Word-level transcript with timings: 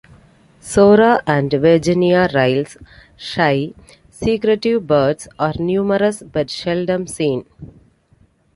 Sora 0.59 1.21
and 1.27 1.51
Virginia 1.51 2.27
rails- 2.33 2.75
shy, 3.15 3.71
secretive 4.09 4.87
birds- 4.87 5.27
are 5.37 5.53
numerous 5.59 6.23
but 6.23 6.49
seldom 6.49 7.05
seen. 7.05 7.45